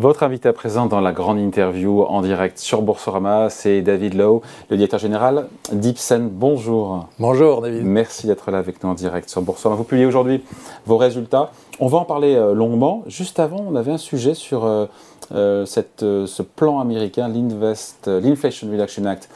Votre 0.00 0.22
invité 0.22 0.48
à 0.48 0.54
présent 0.54 0.86
dans 0.86 1.02
la 1.02 1.12
grande 1.12 1.38
interview 1.38 2.04
en 2.04 2.22
direct 2.22 2.56
sur 2.56 2.80
Boursorama, 2.80 3.50
c'est 3.50 3.82
David 3.82 4.14
Lowe, 4.14 4.40
le 4.70 4.78
directeur 4.78 4.98
général 4.98 5.46
d'Ipsen. 5.72 6.30
Bonjour. 6.32 7.06
Bonjour 7.18 7.60
David. 7.60 7.84
Merci 7.84 8.26
d'être 8.26 8.50
là 8.50 8.56
avec 8.56 8.82
nous 8.82 8.88
en 8.88 8.94
direct 8.94 9.28
sur 9.28 9.42
Boursorama. 9.42 9.76
Vous 9.76 9.84
publiez 9.84 10.06
aujourd'hui 10.06 10.42
vos 10.86 10.96
résultats. 10.96 11.50
On 11.80 11.86
va 11.86 11.98
en 11.98 12.06
parler 12.06 12.34
euh, 12.34 12.54
longuement. 12.54 13.02
Juste 13.08 13.38
avant, 13.40 13.62
on 13.68 13.76
avait 13.76 13.92
un 13.92 13.98
sujet 13.98 14.32
sur 14.32 14.64
euh, 14.64 14.86
euh, 15.34 15.66
ce 15.66 16.40
plan 16.40 16.80
américain, 16.80 17.28
l'Inflation 17.28 18.70
Reduction 18.70 19.04
Act 19.04 19.28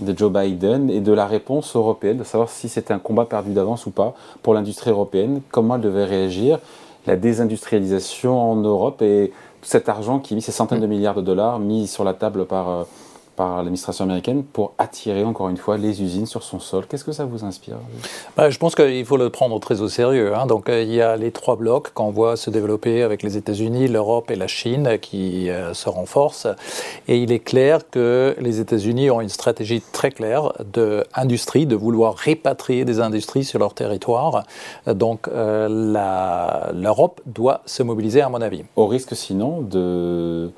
de 0.00 0.16
Joe 0.16 0.30
Biden 0.30 0.88
et 0.88 1.00
de 1.00 1.12
la 1.12 1.26
réponse 1.26 1.74
européenne, 1.74 2.18
de 2.18 2.24
savoir 2.24 2.48
si 2.48 2.68
c'était 2.68 2.94
un 2.94 3.00
combat 3.00 3.24
perdu 3.24 3.50
d'avance 3.50 3.86
ou 3.86 3.90
pas 3.90 4.14
pour 4.44 4.54
l'industrie 4.54 4.92
européenne, 4.92 5.40
comment 5.50 5.74
elle 5.74 5.80
devait 5.80 6.04
réagir, 6.04 6.60
la 7.08 7.16
désindustrialisation 7.16 8.40
en 8.40 8.54
Europe 8.54 9.02
et 9.02 9.32
cet 9.62 9.88
argent 9.88 10.18
qui 10.18 10.34
est 10.34 10.36
mis, 10.36 10.42
ces 10.42 10.52
centaines 10.52 10.80
de 10.80 10.86
milliards 10.86 11.14
de 11.14 11.22
dollars 11.22 11.58
mis 11.58 11.86
sur 11.86 12.04
la 12.04 12.14
table 12.14 12.46
par, 12.46 12.68
euh, 12.68 12.84
par 13.36 13.58
l'administration 13.58 14.04
américaine 14.04 14.42
pour 14.42 14.72
attirer 14.78 15.24
encore 15.24 15.48
une 15.48 15.56
fois 15.56 15.76
les 15.76 16.02
usines 16.02 16.26
sur 16.26 16.42
son 16.42 16.60
sol. 16.60 16.86
Qu'est-ce 16.86 17.04
que 17.04 17.12
ça 17.12 17.24
vous 17.24 17.44
inspire 17.44 17.76
bah, 18.36 18.50
Je 18.50 18.58
pense 18.58 18.74
qu'il 18.74 19.04
faut 19.04 19.16
le 19.16 19.30
prendre 19.30 19.58
très 19.60 19.80
au 19.80 19.88
sérieux. 19.88 20.34
Hein. 20.34 20.46
Donc 20.46 20.68
euh, 20.68 20.82
il 20.82 20.92
y 20.92 21.00
a 21.00 21.16
les 21.16 21.30
trois 21.30 21.56
blocs 21.56 21.92
qu'on 21.92 22.10
voit 22.10 22.36
se 22.36 22.50
développer 22.50 23.02
avec 23.02 23.22
les 23.22 23.36
États-Unis, 23.36 23.88
l'Europe 23.88 24.30
et 24.30 24.36
la 24.36 24.46
Chine 24.46 24.98
qui 25.00 25.50
euh, 25.50 25.74
se 25.74 25.88
renforcent. 25.88 26.48
Et 27.08 27.18
il 27.18 27.32
est 27.32 27.40
clair 27.40 27.80
que 27.90 28.36
les 28.38 28.60
États-Unis 28.60 29.10
ont 29.10 29.20
une 29.20 29.28
stratégie 29.28 29.82
très 29.92 30.10
claire 30.10 30.52
d'industrie, 30.72 31.66
de 31.66 31.76
vouloir 31.76 32.14
répatrier 32.14 32.84
des 32.84 33.00
industries 33.00 33.44
sur 33.44 33.58
leur 33.58 33.74
territoire. 33.74 34.44
Donc 34.86 35.28
l'Europe 35.32 37.20
doit 37.26 37.62
se 37.66 37.82
mobiliser 37.82 38.20
à 38.20 38.28
mon 38.28 38.40
avis. 38.40 38.64
Au 38.76 38.86
risque 38.86 39.16
sinon 39.16 39.60
de 39.60 40.50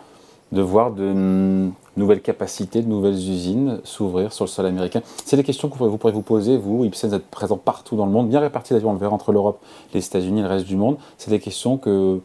de 0.55 0.63
voir 0.63 0.93
de 0.93 1.69
nouvelles 1.97 2.21
capacités, 2.21 2.83
de 2.83 2.89
nouvelles 2.89 3.15
usines 3.15 3.81
s'ouvrir 3.85 4.33
sur 4.33 4.45
le 4.45 4.51
sol 4.51 4.67
américain 4.67 5.03
C'est 5.25 5.37
des 5.37 5.45
questions 5.45 5.69
que 5.69 5.79
vous 5.79 5.97
pourrez 5.97 6.13
vous 6.13 6.23
poser, 6.23 6.57
vous, 6.57 6.85
Ipsen, 6.85 7.09
vous 7.09 7.17
êtes 7.17 7.27
présent 7.27 7.57
partout 7.57 7.97
dans 7.97 8.07
le 8.07 8.13
monde, 8.13 8.29
bien 8.29 8.41
répartis 8.41 8.75
d'ailleurs, 8.75 8.91
on 8.91 8.95
le 8.95 8.99
verra, 8.99 9.15
entre 9.15 9.33
l'Europe, 9.33 9.61
les 9.93 10.05
États-Unis 10.05 10.41
et 10.41 10.43
le 10.43 10.49
reste 10.49 10.67
du 10.67 10.77
monde. 10.77 10.97
C'est 11.19 11.31
des 11.31 11.41
questions 11.41 11.77
que, 11.77 12.21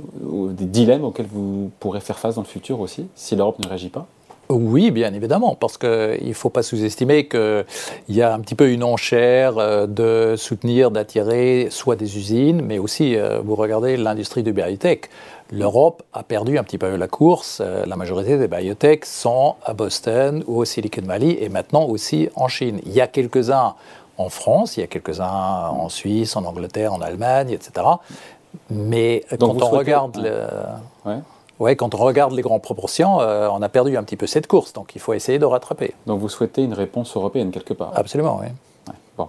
des 0.00 0.66
dilemmes 0.66 1.04
auxquels 1.04 1.26
vous 1.26 1.70
pourrez 1.80 2.00
faire 2.00 2.18
face 2.18 2.34
dans 2.34 2.42
le 2.42 2.46
futur 2.46 2.80
aussi, 2.80 3.06
si 3.14 3.36
l'Europe 3.36 3.58
ne 3.58 3.68
réagit 3.68 3.90
pas 3.90 4.06
oui, 4.48 4.92
bien 4.92 5.12
évidemment, 5.12 5.56
parce 5.56 5.76
qu'il 5.76 5.88
ne 6.28 6.32
faut 6.32 6.50
pas 6.50 6.62
sous-estimer 6.62 7.26
qu'il 7.26 7.64
y 8.08 8.22
a 8.22 8.32
un 8.32 8.38
petit 8.38 8.54
peu 8.54 8.70
une 8.70 8.84
enchère 8.84 9.58
euh, 9.58 9.86
de 9.88 10.36
soutenir, 10.36 10.92
d'attirer 10.92 11.66
soit 11.70 11.96
des 11.96 12.16
usines, 12.16 12.62
mais 12.62 12.78
aussi, 12.78 13.16
euh, 13.16 13.40
vous 13.44 13.56
regardez 13.56 13.96
l'industrie 13.96 14.44
du 14.44 14.52
biotech. 14.52 15.10
L'Europe 15.50 16.02
a 16.12 16.22
perdu 16.22 16.58
un 16.58 16.64
petit 16.64 16.78
peu 16.78 16.96
la 16.96 17.08
course. 17.08 17.60
Euh, 17.60 17.84
la 17.86 17.96
majorité 17.96 18.36
des 18.36 18.48
biotech 18.48 19.04
sont 19.04 19.54
à 19.64 19.74
Boston 19.74 20.42
ou 20.46 20.58
au 20.58 20.64
Silicon 20.64 21.02
Valley 21.02 21.38
et 21.40 21.48
maintenant 21.48 21.84
aussi 21.84 22.28
en 22.34 22.48
Chine. 22.48 22.80
Il 22.84 22.92
y 22.92 23.00
a 23.00 23.06
quelques-uns 23.06 23.74
en 24.18 24.28
France, 24.28 24.76
il 24.76 24.80
y 24.80 24.82
a 24.82 24.86
quelques-uns 24.86 25.68
en 25.68 25.88
Suisse, 25.88 26.36
en 26.36 26.44
Angleterre, 26.44 26.92
en 26.92 27.00
Allemagne, 27.00 27.50
etc. 27.50 27.86
Mais 28.70 29.24
quand 29.38 29.62
on 29.62 29.68
regarde... 29.68 30.16
Le... 30.16 30.46
Oui, 31.58 31.74
quand 31.74 31.94
on 31.94 31.98
regarde 31.98 32.32
les 32.32 32.42
grandes 32.42 32.60
proportions, 32.60 33.20
euh, 33.20 33.48
on 33.50 33.62
a 33.62 33.68
perdu 33.70 33.96
un 33.96 34.02
petit 34.02 34.16
peu 34.16 34.26
cette 34.26 34.46
course, 34.46 34.74
donc 34.74 34.94
il 34.94 35.00
faut 35.00 35.14
essayer 35.14 35.38
de 35.38 35.46
rattraper. 35.46 35.94
Donc 36.06 36.20
vous 36.20 36.28
souhaitez 36.28 36.62
une 36.62 36.74
réponse 36.74 37.16
européenne 37.16 37.50
quelque 37.50 37.72
part 37.72 37.92
Absolument, 37.94 38.38
oui. 38.42 38.48
Bon. 39.16 39.28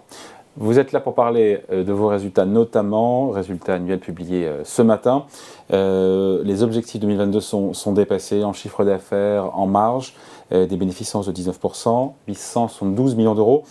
Vous 0.59 0.79
êtes 0.79 0.91
là 0.91 0.99
pour 0.99 1.13
parler 1.13 1.61
euh, 1.71 1.83
de 1.83 1.93
vos 1.93 2.07
résultats, 2.07 2.45
notamment 2.45 3.29
résultats 3.29 3.75
annuels 3.75 3.99
publiés 3.99 4.47
euh, 4.47 4.63
ce 4.63 4.81
matin. 4.81 5.25
les 5.69 6.63
objectifs 6.63 6.99
2022 6.99 7.39
sont, 7.39 7.93
dépassés 7.93 8.43
en 8.43 8.53
chiffre 8.53 8.83
d'affaires, 8.83 9.57
en 9.57 9.67
marge, 9.67 10.13
des 10.51 10.77
bénéfices 10.77 11.13
de 11.13 11.31
19%, 11.31 12.11
812 12.27 13.15
millions 13.15 13.35
d'euros. 13.35 13.63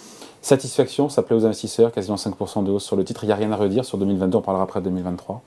Satisfaction, 0.43 1.09
ça 1.09 1.23
plaît 1.23 1.35
aux 1.35 1.47
investisseurs, 1.47 1.91
quasiment 1.91 2.17
5% 2.17 2.63
de 2.65 2.71
hausse 2.71 2.85
sur 2.85 2.97
le 2.97 3.05
titre. 3.05 3.25
Il 3.25 3.29
n'y 3.29 3.33
a 3.33 3.37
rien 3.37 3.51
à 3.51 3.57
redire 3.57 3.85
sur 3.85 3.99
2022, 3.99 4.39
on 4.39 4.43
parlera 4.43 4.65
après 4.65 4.81
2023. 4.81 5.43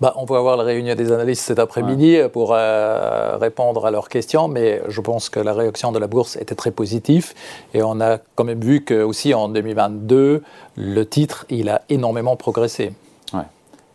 Bah, 0.00 0.14
on 0.16 0.24
va 0.24 0.38
avoir 0.38 0.56
la 0.56 0.64
réunion 0.64 0.94
des 0.94 1.12
analystes 1.12 1.44
cet 1.44 1.58
après-midi 1.58 2.18
pour 2.32 2.52
euh, 2.52 3.36
répondre 3.40 3.86
à 3.86 3.90
leurs 3.90 4.08
questions, 4.08 4.48
mais 4.48 4.82
je 4.88 5.00
pense 5.00 5.28
que 5.28 5.40
la 5.40 5.52
réaction 5.52 5.92
de 5.92 5.98
la 5.98 6.06
bourse 6.06 6.36
était 6.36 6.54
très 6.54 6.70
positive 6.70 7.34
et 7.74 7.82
on 7.82 8.00
a 8.00 8.18
quand 8.34 8.44
même 8.44 8.60
vu 8.60 8.84
que 8.84 9.02
aussi 9.02 9.34
en 9.34 9.48
2022, 9.48 10.42
le 10.76 11.04
titre, 11.06 11.46
il 11.50 11.68
a 11.68 11.82
énormément 11.88 12.36
progressé. 12.36 12.92
Ouais. 13.32 13.44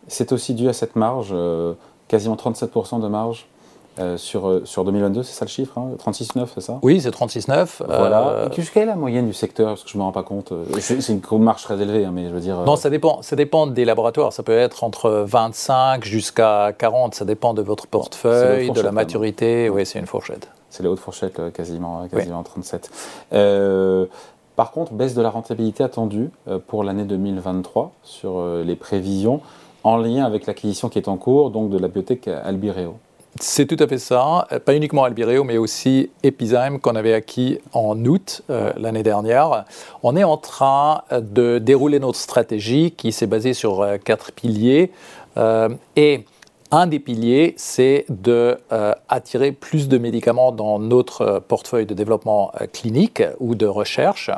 C'est 0.06 0.32
aussi 0.32 0.54
dû 0.54 0.68
à 0.68 0.72
cette 0.72 0.96
marge, 0.96 1.28
euh, 1.32 1.74
quasiment 2.08 2.36
37% 2.36 3.00
de 3.02 3.08
marge 3.08 3.46
euh, 3.98 4.16
sur, 4.16 4.48
euh, 4.48 4.62
sur 4.64 4.84
2022, 4.84 5.22
c'est 5.22 5.32
ça 5.32 5.44
le 5.44 5.50
chiffre 5.50 5.74
36,9, 5.76 6.38
hein 6.38 6.46
c'est 6.54 6.60
ça? 6.60 6.78
Oui, 6.82 7.00
c'est 7.00 7.10
36,9. 7.10 7.82
Voilà. 7.86 8.28
Euh... 8.28 8.48
Quelle 8.48 8.82
est 8.82 8.86
la 8.86 8.96
moyenne 8.96 9.26
du 9.26 9.32
secteur? 9.32 9.68
Parce 9.68 9.82
que 9.82 9.90
je 9.90 9.96
ne 9.96 10.00
me 10.00 10.04
rends 10.04 10.12
pas 10.12 10.22
compte. 10.22 10.52
C'est 10.78 11.08
une 11.08 11.20
marge 11.38 11.62
très 11.62 11.80
élevée, 11.80 12.04
hein, 12.04 12.12
mais 12.14 12.28
je 12.28 12.34
veux 12.34 12.40
dire. 12.40 12.60
Non, 12.60 12.76
ça 12.76 12.90
dépend, 12.90 13.22
ça 13.22 13.34
dépend 13.34 13.66
des 13.66 13.84
laboratoires. 13.84 14.32
Ça 14.32 14.42
peut 14.42 14.56
être 14.56 14.84
entre 14.84 15.10
25 15.26 16.04
jusqu'à 16.04 16.72
40. 16.76 17.14
Ça 17.14 17.24
dépend 17.24 17.54
de 17.54 17.62
votre 17.62 17.86
portefeuille, 17.86 18.70
de 18.70 18.80
la 18.80 18.92
maturité. 18.92 19.68
Oui, 19.68 19.84
c'est 19.84 19.98
une 19.98 20.06
fourchette. 20.06 20.48
C'est 20.70 20.82
la 20.82 20.90
haute 20.90 21.00
fourchette, 21.00 21.52
quasiment, 21.52 22.06
quasiment 22.08 22.42
37. 22.42 22.90
par 24.54 24.70
contre, 24.70 24.92
baisse 24.92 25.14
de 25.14 25.22
la 25.22 25.30
rentabilité 25.30 25.82
attendue 25.82 26.30
pour 26.66 26.84
l'année 26.84 27.04
2023 27.04 27.92
sur 28.02 28.44
les 28.64 28.76
prévisions 28.76 29.40
en 29.82 29.96
lien 29.96 30.24
avec 30.24 30.46
l'acquisition 30.46 30.88
qui 30.88 30.98
est 30.98 31.08
en 31.08 31.16
cours, 31.16 31.50
donc 31.50 31.70
de 31.70 31.78
la 31.78 31.88
biotech 31.88 32.28
Albireo. 32.28 32.96
C'est 33.40 33.66
tout 33.66 33.76
à 33.82 33.86
fait 33.86 33.98
ça. 33.98 34.48
Pas 34.64 34.74
uniquement 34.74 35.04
Albireo, 35.04 35.44
mais 35.44 35.58
aussi 35.58 36.10
Epizyme 36.24 36.80
qu'on 36.80 36.96
avait 36.96 37.14
acquis 37.14 37.60
en 37.72 38.04
août 38.04 38.42
euh, 38.50 38.72
l'année 38.76 39.04
dernière. 39.04 39.64
On 40.02 40.16
est 40.16 40.24
en 40.24 40.36
train 40.36 41.02
de 41.12 41.58
dérouler 41.58 42.00
notre 42.00 42.18
stratégie 42.18 42.90
qui 42.90 43.12
s'est 43.12 43.28
basée 43.28 43.54
sur 43.54 43.80
euh, 43.80 43.96
quatre 43.96 44.32
piliers. 44.32 44.90
Euh, 45.36 45.68
et 45.94 46.24
un 46.70 46.86
des 46.86 46.98
piliers, 46.98 47.54
c'est 47.56 48.04
de 48.08 48.58
euh, 48.72 48.94
attirer 49.08 49.52
plus 49.52 49.88
de 49.88 49.96
médicaments 49.96 50.52
dans 50.52 50.78
notre 50.78 51.22
euh, 51.22 51.40
portefeuille 51.40 51.86
de 51.86 51.94
développement 51.94 52.52
euh, 52.60 52.66
clinique 52.66 53.22
ou 53.40 53.54
de 53.54 53.66
recherche. 53.66 54.30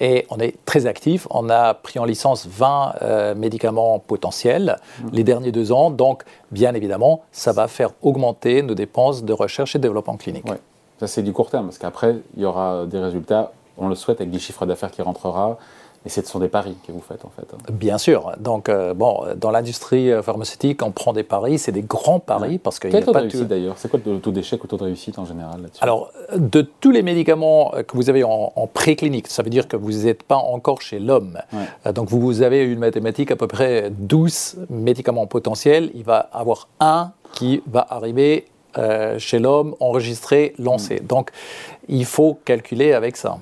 Et 0.00 0.26
on 0.30 0.38
est 0.38 0.54
très 0.66 0.86
actif. 0.86 1.26
On 1.30 1.48
a 1.48 1.74
pris 1.74 1.98
en 1.98 2.04
licence 2.04 2.46
20 2.46 3.34
médicaments 3.36 3.98
potentiels 3.98 4.76
mmh. 5.00 5.06
les 5.12 5.24
derniers 5.24 5.52
deux 5.52 5.72
ans. 5.72 5.90
Donc, 5.90 6.24
bien 6.50 6.74
évidemment, 6.74 7.22
ça 7.32 7.52
va 7.52 7.68
faire 7.68 7.90
augmenter 8.02 8.62
nos 8.62 8.74
dépenses 8.74 9.24
de 9.24 9.32
recherche 9.32 9.74
et 9.74 9.78
de 9.78 9.82
développement 9.82 10.16
clinique. 10.16 10.44
Ça, 11.00 11.06
c'est 11.06 11.22
du 11.22 11.32
court 11.32 11.50
terme, 11.50 11.66
parce 11.66 11.78
qu'après, 11.78 12.16
il 12.36 12.42
y 12.42 12.44
aura 12.44 12.86
des 12.86 12.98
résultats, 12.98 13.52
on 13.76 13.88
le 13.88 13.94
souhaite, 13.94 14.20
avec 14.20 14.30
du 14.30 14.40
chiffre 14.40 14.66
d'affaires 14.66 14.90
qui 14.90 15.02
rentrera, 15.02 15.58
et 16.06 16.08
ce 16.08 16.22
sont 16.22 16.38
des 16.38 16.48
paris 16.48 16.76
que 16.86 16.92
vous 16.92 17.02
faites 17.06 17.24
en 17.24 17.30
fait. 17.30 17.46
Hein. 17.52 17.58
Bien 17.72 17.98
sûr. 17.98 18.32
Donc 18.38 18.68
euh, 18.68 18.94
bon, 18.94 19.24
dans 19.36 19.50
l'industrie 19.50 20.12
euh, 20.12 20.22
pharmaceutique, 20.22 20.82
on 20.82 20.92
prend 20.92 21.12
des 21.12 21.24
paris, 21.24 21.58
c'est 21.58 21.72
des 21.72 21.82
grands 21.82 22.20
paris 22.20 22.58
parce 22.58 22.78
qu'il 22.78 22.90
n'y 22.90 22.96
a 22.96 23.02
taux 23.02 23.12
pas 23.12 23.20
de 23.20 23.26
réussite 23.26 23.48
d'ailleurs? 23.48 23.74
C'est 23.78 23.90
quoi 23.90 24.00
le 24.04 24.20
taux 24.20 24.30
d'échec 24.30 24.62
ou 24.62 24.66
le 24.66 24.68
taux 24.68 24.76
de 24.76 24.84
réussite 24.84 25.18
en 25.18 25.24
général 25.24 25.62
là-dessus? 25.62 25.82
Alors, 25.82 26.10
de 26.36 26.62
tous 26.62 26.92
les 26.92 27.02
médicaments 27.02 27.72
que 27.86 27.96
vous 27.96 28.08
avez 28.10 28.22
en, 28.22 28.68
préclinique, 28.72 29.26
ça 29.26 29.42
veut 29.42 29.50
dire 29.50 29.66
que 29.66 29.76
vous 29.76 30.04
n'êtes 30.04 30.22
pas 30.22 30.36
encore 30.36 30.82
chez 30.82 30.98
l'homme. 30.98 31.38
Euh, 31.86 31.92
donc 31.92 32.08
vous 32.08 32.42
avez 32.42 32.62
une 32.62 32.78
mathématique 32.78 33.30
à 33.30 33.36
peu 33.36 33.48
près 33.48 33.90
12 33.90 34.66
médicaments 34.70 35.26
potentiels. 35.26 35.90
Il 35.94 36.04
va 36.04 36.18
avoir 36.32 36.68
un 36.80 37.12
qui 37.32 37.62
va 37.66 37.86
arriver 37.88 38.46
chez 39.18 39.40
l'homme, 39.40 39.74
enregistré, 39.80 40.54
lancé. 40.58 41.00
Mm. 41.02 41.06
Donc 41.06 41.30
il 41.88 42.04
faut 42.04 42.38
calculer 42.44 42.92
avec 42.92 43.16
ça. 43.16 43.38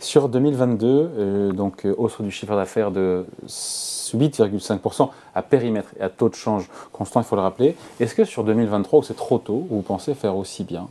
Sur 0.00 0.28
2022, 0.28 0.86
euh, 0.86 1.52
donc 1.52 1.84
euh, 1.84 1.94
hausse 1.96 2.20
du 2.20 2.30
chiffre 2.30 2.56
d'affaires 2.56 2.90
de 2.90 3.26
8,5% 3.46 5.10
à 5.34 5.42
périmètre 5.42 5.90
et 5.98 6.02
à 6.02 6.08
taux 6.08 6.28
de 6.28 6.34
change 6.34 6.68
constant, 6.92 7.20
il 7.20 7.24
faut 7.24 7.36
le 7.36 7.42
rappeler. 7.42 7.76
Est-ce 8.00 8.14
que 8.14 8.24
sur 8.24 8.44
2023, 8.44 9.00
où 9.00 9.02
c'est 9.02 9.16
trop 9.16 9.38
tôt, 9.38 9.66
vous 9.70 9.82
pensez 9.82 10.14
faire 10.14 10.36
aussi 10.36 10.64
bien? 10.64 10.88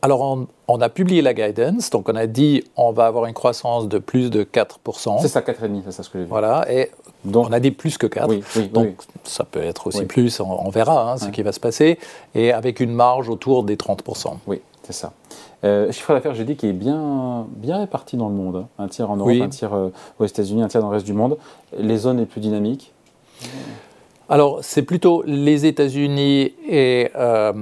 Alors, 0.00 0.46
on, 0.68 0.80
a 0.80 0.88
publié 0.88 1.22
la 1.22 1.34
guidance, 1.34 1.90
donc 1.90 2.08
on 2.08 2.14
a 2.14 2.28
dit 2.28 2.62
on 2.76 2.92
va 2.92 3.06
avoir 3.06 3.26
une 3.26 3.34
croissance 3.34 3.88
de 3.88 3.98
plus 3.98 4.30
de 4.30 4.44
4%. 4.44 5.20
C'est 5.20 5.26
ça, 5.26 5.40
4,5%, 5.40 5.82
c'est 5.86 5.92
ça 5.92 6.02
ce 6.04 6.10
que 6.10 6.18
j'ai 6.18 6.24
vu. 6.24 6.30
Voilà, 6.30 6.72
et 6.72 6.92
donc, 7.24 7.48
on 7.48 7.52
a 7.52 7.58
dit 7.58 7.72
plus 7.72 7.98
que 7.98 8.06
4. 8.06 8.28
Oui, 8.28 8.68
donc, 8.68 8.94
ça 9.24 9.42
peut 9.42 9.60
être 9.60 9.88
aussi 9.88 10.04
plus, 10.04 10.38
on, 10.38 10.70
verra 10.70 11.12
hein, 11.12 11.16
ce 11.16 11.28
qui 11.30 11.42
va 11.42 11.50
se 11.50 11.58
passer, 11.58 11.98
et 12.36 12.52
avec 12.52 12.78
une 12.78 12.92
marge 12.92 13.28
autour 13.28 13.64
des 13.64 13.74
30%. 13.74 14.34
Oui, 14.46 14.60
c'est 14.88 14.94
ça. 14.94 15.12
Euh, 15.64 15.92
chiffre 15.92 16.14
d'affaires, 16.14 16.34
j'ai 16.34 16.44
dit, 16.44 16.56
qui 16.56 16.66
est 16.66 16.72
bien, 16.72 17.46
bien 17.50 17.78
réparti 17.78 18.16
dans 18.16 18.28
le 18.28 18.34
monde. 18.34 18.56
Hein. 18.56 18.68
Un 18.78 18.88
tiers 18.88 19.10
en 19.10 19.18
Europe, 19.18 19.32
un 19.42 19.48
tiers 19.50 19.74
euh, 19.74 19.92
aux 20.18 20.24
États-Unis, 20.24 20.62
un 20.62 20.68
tiers 20.68 20.80
dans 20.80 20.88
le 20.88 20.94
reste 20.94 21.04
du 21.04 21.12
monde. 21.12 21.36
Les 21.78 21.98
zones 21.98 22.18
les 22.18 22.26
plus 22.26 22.40
dynamiques 22.40 22.92
alors, 24.30 24.58
c'est 24.60 24.82
plutôt 24.82 25.22
les 25.24 25.64
États-Unis 25.64 26.52
et 26.68 27.10
euh, 27.16 27.52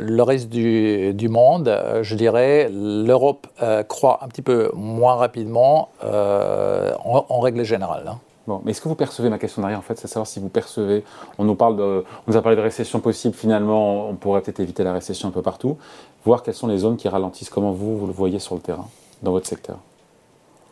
le 0.00 0.22
reste 0.24 0.48
du, 0.48 1.28
monde, 1.28 1.80
je 2.02 2.16
dirais. 2.16 2.68
L'Europe 2.72 3.46
croît 3.86 4.18
un 4.22 4.26
petit 4.26 4.42
peu 4.42 4.72
moins 4.74 5.14
rapidement 5.14 5.90
en, 6.02 7.38
règle 7.38 7.62
générale. 7.62 8.02
Hein. 8.08 8.18
Bon, 8.46 8.62
mais 8.64 8.70
est-ce 8.70 8.80
que 8.80 8.88
vous 8.88 8.94
percevez, 8.94 9.28
ma 9.28 9.38
question 9.38 9.60
derrière 9.62 9.80
en 9.80 9.82
fait, 9.82 9.98
c'est 9.98 10.06
savoir 10.06 10.26
si 10.26 10.38
vous 10.38 10.48
percevez, 10.48 11.02
on 11.38 11.44
nous, 11.44 11.52
a 11.52 11.56
parlé 11.56 12.56
de 12.56 12.60
récession 12.60 13.00
possible, 13.00 13.34
finalement, 13.34 14.08
on 14.08 14.14
pourrait 14.14 14.40
peut-être 14.40 14.60
éviter 14.60 14.84
la 14.84 14.92
récession 14.92 15.28
un 15.28 15.32
peu 15.32 15.42
partout, 15.42 15.78
voir 16.24 16.42
quelles 16.42 16.54
sont 16.54 16.68
les 16.68 16.78
zones 16.78 16.96
qui 16.96 17.08
ralentissent, 17.08 17.50
comment 17.50 17.72
vous, 17.72 17.98
vous 17.98 18.06
le 18.06 18.12
voyez 18.12 18.38
sur 18.38 18.54
le 18.54 18.60
terrain, 18.60 18.88
dans 19.22 19.32
votre 19.32 19.46
secteur 19.46 19.78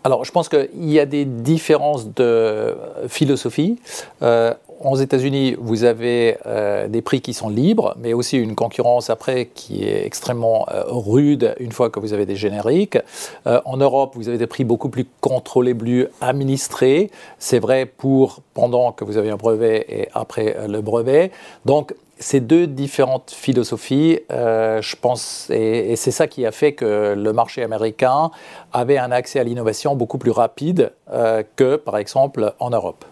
alors, 0.07 0.23
je 0.27 0.33
pense 0.33 0.51
qu'il 0.51 0.69
y 0.93 1.01
a 1.01 1.07
des 1.07 1.25
différences 1.25 2.13
de 2.13 2.77
philosophie. 3.09 3.79
Euh, 4.21 4.53
aux 4.81 4.97
États-Unis, 4.97 5.57
vous 5.59 5.85
avez 5.85 6.37
euh, 6.47 6.89
des 6.89 7.03
prix 7.03 7.21
qui 7.21 7.35
sont 7.35 7.49
libres, 7.49 7.95
mais 7.99 8.13
aussi 8.13 8.39
une 8.39 8.55
concurrence 8.55 9.11
après 9.11 9.47
qui 9.55 9.85
est 9.85 10.05
extrêmement 10.05 10.67
euh, 10.71 10.85
rude 10.87 11.55
une 11.59 11.73
fois 11.73 11.91
que 11.91 12.01
vous 12.01 12.13
avez 12.13 12.27
des 12.27 12.37
génériques. 12.37 12.99
en 13.47 13.77
Europe, 13.77 14.13
vous 14.15 14.29
avez 14.29 14.39
des 14.39 14.47
prix 14.47 14.65
beaucoup 14.65 14.89
plus 14.89 15.07
contrôlés, 15.21 15.75
plus 15.75 16.09
administrés. 16.21 17.11
C'est 17.39 17.59
vrai 17.59 17.87
pour 17.87 18.41
pendant 18.55 18.93
que 18.93 19.05
vous 19.05 19.17
avez 19.17 19.31
un 19.31 19.37
brevet 19.37 19.85
et 19.89 20.09
après 20.15 20.57
le 20.69 20.81
brevet. 20.81 21.31
Donc, 21.65 21.95
ces 22.19 22.41
deux 22.41 22.67
différentes 22.67 23.33
philosophies, 23.33 24.21
euh, 24.31 24.81
je 24.81 24.97
pense, 24.97 25.51
et, 25.51 25.97
c'est 25.97 26.11
ça 26.11 26.27
qui 26.27 26.47
a 26.47 26.53
fait 26.53 26.73
que 26.73 27.15
le 27.17 27.33
marché 27.33 27.63
américain 27.63 28.31
avait 28.73 28.99
un 28.99 29.11
accès 29.11 29.41
à 29.41 29.45
l'innovation 29.45 29.97
beaucoup 29.97 30.19
plus 30.19 30.31
rapide 30.31 30.93
euh, 31.11 31.43
que, 31.57 31.77
par 31.77 31.99
exemple, 31.99 32.55
en 32.61 32.71
Europe. 32.71 33.05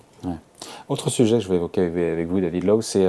Autre 0.92 1.08
sujet 1.08 1.38
que 1.38 1.44
je 1.44 1.48
vais 1.48 1.56
évoquer 1.56 1.80
avec 1.82 2.28
vous, 2.28 2.40
David 2.40 2.64
Lowe, 2.64 2.82
c'est 2.82 3.06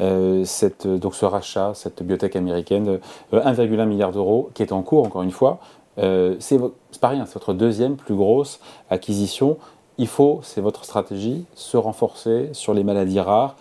euh, 0.00 0.44
donc 0.84 1.14
ce 1.14 1.24
rachat, 1.26 1.72
cette 1.74 2.02
biotech 2.02 2.34
américaine, 2.34 2.98
1,1 3.32 3.86
milliard 3.86 4.12
d'euros, 4.12 4.48
qui 4.54 4.62
est 4.62 4.72
en 4.72 4.82
cours, 4.82 5.04
encore 5.04 5.22
une 5.22 5.30
fois. 5.30 5.58
c'est 5.98 6.58
pas 7.00 7.08
rien, 7.08 7.26
c'est 7.26 7.34
votre 7.34 7.52
deuxième 7.52 7.96
plus 7.96 8.14
grosse 8.14 8.58
acquisition. 8.88 9.58
Il 9.98 10.06
faut, 10.06 10.40
c'est 10.42 10.60
votre 10.60 10.84
stratégie, 10.84 11.44
se 11.54 11.76
renforcer 11.76 12.48
sur 12.52 12.72
les 12.72 12.84
maladies 12.84 13.20
rares 13.20 13.56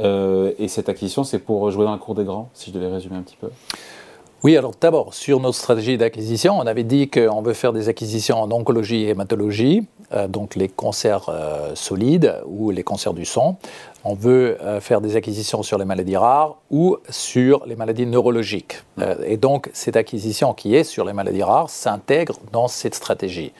euh, 0.00 0.52
et 0.58 0.68
cette 0.68 0.88
acquisition, 0.88 1.24
c'est 1.24 1.38
pour 1.38 1.70
jouer 1.70 1.84
dans 1.84 1.92
la 1.92 1.98
cour 1.98 2.14
des 2.14 2.24
grands, 2.24 2.48
si 2.54 2.70
je 2.70 2.74
devais 2.74 2.88
résumer 2.88 3.16
un 3.16 3.22
petit 3.22 3.36
peu. 3.36 3.48
Oui, 4.42 4.56
alors 4.56 4.72
d'abord, 4.80 5.12
sur 5.12 5.38
notre 5.40 5.56
stratégie 5.56 5.98
d'acquisition, 5.98 6.58
on 6.58 6.66
avait 6.66 6.84
dit 6.84 7.10
qu'on 7.10 7.42
veut 7.42 7.52
faire 7.52 7.74
des 7.74 7.88
acquisitions 7.88 8.40
en 8.40 8.50
oncologie 8.50 9.02
et 9.04 9.08
hématologie, 9.10 9.86
euh, 9.99 9.99
donc 10.28 10.56
les 10.56 10.68
cancers 10.68 11.28
euh, 11.28 11.74
solides 11.74 12.40
ou 12.46 12.70
les 12.70 12.82
cancers 12.82 13.14
du 13.14 13.24
sang. 13.24 13.58
On 14.02 14.14
veut 14.14 14.56
faire 14.80 15.02
des 15.02 15.16
acquisitions 15.16 15.62
sur 15.62 15.76
les 15.76 15.84
maladies 15.84 16.16
rares 16.16 16.56
ou 16.70 16.96
sur 17.10 17.66
les 17.66 17.76
maladies 17.76 18.06
neurologiques. 18.06 18.82
et 19.26 19.36
donc, 19.36 19.68
cette 19.74 19.96
acquisition 19.96 20.54
qui 20.54 20.74
est 20.74 20.84
sur 20.84 21.04
les 21.04 21.12
maladies 21.12 21.42
rares 21.42 21.68
s'intègre 21.68 22.36
dans 22.50 22.66
cette 22.66 22.94
stratégie. 22.94 23.52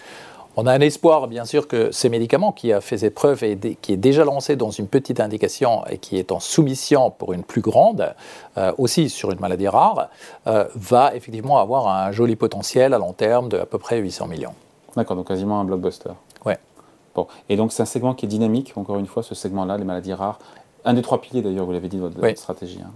On 0.56 0.66
a 0.66 0.72
un 0.72 0.80
espoir, 0.80 1.28
bien 1.28 1.44
sûr, 1.44 1.68
que 1.68 1.92
ces 1.92 2.08
médicaments 2.08 2.50
qui 2.50 2.72
a 2.72 2.80
fait 2.80 2.98
ses 2.98 3.10
preuves 3.10 3.44
et 3.44 3.56
qui 3.80 3.92
est 3.92 3.96
déjà 3.96 4.24
lancé 4.24 4.56
dans 4.56 4.70
une 4.70 4.88
petite 4.88 5.20
indication 5.20 5.86
et 5.86 5.98
qui 5.98 6.18
est 6.18 6.32
en 6.32 6.40
soumission 6.40 7.10
pour 7.10 7.32
une 7.32 7.44
plus 7.44 7.60
grande, 7.60 8.14
euh, 8.58 8.72
aussi 8.76 9.08
sur 9.10 9.30
une 9.30 9.38
maladie 9.38 9.68
rare, 9.68 10.08
euh, 10.48 10.66
va 10.74 11.14
effectivement 11.14 11.58
avoir 11.58 11.86
un 11.86 12.10
joli 12.10 12.34
potentiel 12.34 12.94
à 12.94 12.98
long 12.98 13.12
terme 13.12 13.48
de 13.48 13.58
à 13.58 13.66
peu 13.66 13.78
près 13.78 13.98
800 13.98 14.26
millions. 14.26 14.54
D'accord, 14.96 15.16
donc 15.16 15.28
quasiment 15.28 15.60
un 15.60 15.64
blockbuster. 15.64 16.10
Bon, 17.14 17.26
et 17.48 17.56
donc 17.56 17.72
c'est 17.72 17.82
un 17.82 17.86
segment 17.86 18.14
qui 18.14 18.26
est 18.26 18.28
dynamique, 18.28 18.72
encore 18.76 18.98
une 18.98 19.06
fois, 19.06 19.22
ce 19.22 19.34
segment-là, 19.34 19.76
les 19.78 19.84
maladies 19.84 20.12
rares. 20.12 20.38
Un 20.84 20.94
des 20.94 21.02
trois 21.02 21.20
piliers, 21.20 21.42
d'ailleurs, 21.42 21.66
vous 21.66 21.72
l'avez 21.72 21.88
dit, 21.88 21.96
de 21.96 22.02
votre, 22.02 22.38
stratégie. 22.38 22.80
Hein. 22.82 22.92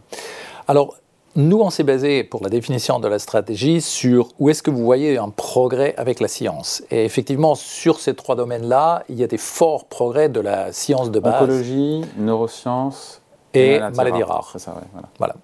Alors, 0.68 0.96
nous, 1.36 1.58
on 1.58 1.70
s'est 1.70 1.82
basé 1.82 2.22
pour 2.22 2.42
la 2.44 2.48
définition 2.48 3.00
de 3.00 3.08
la 3.08 3.18
stratégie 3.18 3.80
sur 3.80 4.28
où 4.38 4.50
est-ce 4.50 4.62
que 4.62 4.70
vous 4.70 4.84
voyez 4.84 5.18
un 5.18 5.30
progrès 5.30 5.94
avec 5.96 6.20
la 6.20 6.28
science. 6.28 6.84
Et 6.92 7.04
effectivement, 7.04 7.56
sur 7.56 7.98
ces 7.98 8.14
trois 8.14 8.36
domaines-là, 8.36 9.02
il 9.08 9.16
y 9.16 9.24
a 9.24 9.26
des 9.26 9.36
forts 9.36 9.86
progrès 9.86 10.28
de 10.28 10.38
la 10.38 10.72
science 10.72 11.10
de 11.10 11.18
base. 11.18 11.42
Oncologie, 11.42 12.02
neurosciences 12.16 13.20
et, 13.52 13.80
maladies 13.96 14.22
rares. 14.22 14.50
C'est 14.52 14.60
ça, 14.60 14.76
voilà. 14.92 15.08
voilà. 15.18 15.34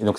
Et 0.00 0.04
donc, 0.04 0.18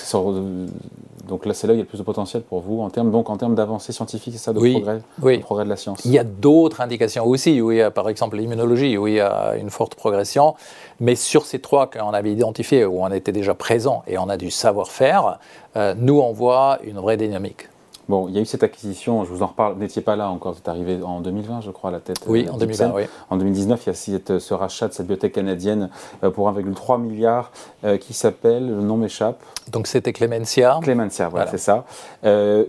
donc 1.28 1.46
là, 1.46 1.54
c'est 1.54 1.68
là 1.68 1.74
où 1.74 1.76
il 1.76 1.80
y 1.80 1.82
a 1.82 1.84
le 1.84 1.88
plus 1.88 1.98
de 1.98 2.04
potentiel 2.04 2.44
pour 2.44 2.62
vous, 2.62 2.82
en 2.82 2.90
termes, 2.90 3.12
donc 3.12 3.30
en 3.30 3.38
termes 3.38 3.56
d'avancée 3.56 3.92
scientifique, 3.92 4.34
c'est 4.34 4.40
ça, 4.40 4.54
de, 4.54 4.60
progrès, 4.60 5.02
oui. 5.22 5.38
de 5.38 5.42
progrès 5.42 5.66
de 5.66 5.70
la 5.70 5.76
science. 5.76 6.00
Il 6.06 6.12
y 6.12 6.20
a 6.20 6.24
d'autres 6.24 6.82
indications 6.82 7.26
aussi, 7.26 7.62
où 7.62 7.72
il 7.72 7.80
y 7.80 7.82
a 7.82 7.92
par 7.92 8.08
exemple 8.10 8.38
l'immunologie, 8.38 8.98
où 8.98 9.08
il 9.08 9.16
y 9.16 9.20
a 9.20 9.56
une 9.56 9.70
forte 9.70 9.96
progression. 9.96 10.56
Mais 11.00 11.16
sur 11.16 11.46
ces 11.46 11.60
trois 11.60 11.88
qu'on 11.88 12.12
avait 12.12 12.32
identifiés, 12.32 12.86
où 12.86 13.04
on 13.04 13.12
était 13.12 13.32
déjà 13.32 13.54
présent 13.54 14.04
et 14.08 14.18
on 14.18 14.30
a 14.30 14.38
du 14.38 14.52
savoir-faire, 14.52 15.40
euh, 15.76 15.94
nous, 15.98 16.20
on 16.20 16.32
voit 16.32 16.80
une 16.84 16.98
vraie 16.98 17.18
dynamique. 17.18 17.68
Bon, 18.10 18.30
il 18.30 18.36
y 18.36 18.38
a 18.38 18.42
eu 18.42 18.46
cette 18.46 18.64
acquisition, 18.64 19.26
je 19.26 19.30
vous 19.30 19.44
en 19.44 19.48
reparle, 19.48 19.74
vous 19.74 19.80
n'étiez 19.80 20.02
pas 20.02 20.16
là 20.16 20.30
encore, 20.30 20.54
vous 20.54 20.60
êtes 20.60 20.70
arrivé 20.70 20.98
en 21.04 21.20
2020, 21.20 21.60
je 21.60 21.72
crois, 21.72 21.90
à 21.90 21.94
la 21.94 22.00
tête. 22.00 22.20
Oui, 22.26 22.46
euh, 22.48 22.54
en 22.54 22.58
2020, 22.58 22.92
oui. 22.96 23.04
En 23.30 23.36
2019, 23.36 23.86
il 23.86 24.14
y 24.14 24.16
a 24.16 24.40
ce 24.40 24.54
rachat 24.54 24.88
de 24.88 24.94
cette 24.94 25.06
bibliothèque 25.06 25.34
canadienne 25.34 25.90
euh, 26.24 26.30
pour 26.30 26.50
1,3 26.50 27.02
milliard 27.02 27.52
euh, 27.84 27.98
qui 27.98 28.14
s'appelle, 28.14 28.68
le 28.68 28.82
nom 28.82 28.96
m'échappe. 28.96 29.44
Donc 29.72 29.88
c'était 29.88 30.14
Clemencia. 30.14 30.80
Clemencia, 30.82 31.28
voilà, 31.28 31.48
c'est 31.48 31.58
ça. 31.58 31.84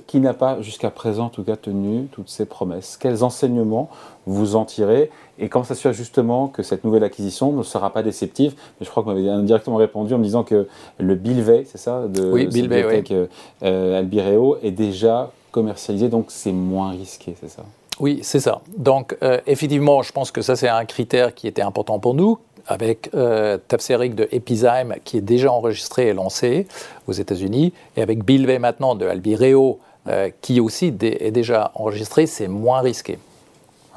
qui 0.09 0.19
n'a 0.19 0.35
pas, 0.35 0.61
jusqu'à 0.61 0.91
présent, 0.91 1.27
en 1.27 1.31
tout 1.31 1.45
cas, 1.45 1.57
tenu 1.57 2.07
toutes 2.11 2.29
ses 2.29 2.45
promesses. 2.45 2.97
Quels 2.97 3.23
enseignements 3.23 3.91
vous 4.29 4.57
en 4.57 4.65
tirez 4.65 5.11
et 5.39 5.49
comment 5.49 5.65
s'assurer 5.65 5.95
justement 5.95 6.49
que 6.49 6.63
cette 6.63 6.85
nouvelle 6.85 7.05
acquisition 7.05 7.53
ne 7.53 7.63
sera 7.63 7.93
pas 7.93 8.03
déceptive 8.03 8.55
Mais 8.79 8.85
je 8.85 8.91
crois 8.91 9.03
que 9.03 9.09
vous 9.09 9.15
m'avez 9.15 9.29
indirectement 9.29 9.77
répondu 9.77 10.13
en 10.15 10.19
me 10.19 10.25
disant 10.25 10.45
que 10.45 10.69
le 10.99 11.15
Bilvey, 11.15 11.65
c'est 11.65 11.79
ça, 11.79 12.07
de 12.09 12.31
oui, 12.31 12.47
Bilvey, 12.47 12.85
oui. 12.85 13.27
euh, 13.63 13.99
Albireo, 13.99 14.59
est 14.63 14.71
déjà 14.71 15.31
commercialisé, 15.51 16.09
donc 16.09 16.27
c'est 16.29 16.53
moins 16.53 16.91
risqué, 16.91 17.35
c'est 17.41 17.49
ça? 17.49 17.63
Oui, 18.01 18.21
c'est 18.23 18.41
ça. 18.41 18.61
Donc 18.77 19.17
euh, 19.23 19.41
effectivement, 19.47 20.03
je 20.03 20.13
pense 20.13 20.31
que 20.31 20.43
ça 20.43 20.57
c'est 20.57 20.69
un 20.69 20.85
critère 20.85 21.35
qui 21.35 21.49
était 21.49 21.63
important 21.63 21.99
pour 21.99 22.15
nous, 22.15 22.39
avec 22.67 23.11
euh, 23.15 23.57
Tapseric 23.69 24.15
de 24.15 24.29
Epizyme 24.31 24.97
qui 25.05 25.17
est 25.17 25.23
déjà 25.23 25.51
enregistré 25.51 26.09
et 26.09 26.13
lancé 26.13 26.67
aux 27.07 27.13
États-Unis, 27.13 27.73
et 27.97 28.03
avec 28.03 28.25
Bilvey 28.25 28.59
maintenant 28.59 28.95
de 28.95 29.07
Albireo 29.07 29.79
euh, 30.07 30.31
qui 30.43 30.61
aussi 30.61 30.87
est 30.87 31.31
déjà 31.31 31.73
enregistré, 31.75 32.27
c'est 32.27 32.49
moins 32.49 32.81
risqué. 32.81 33.19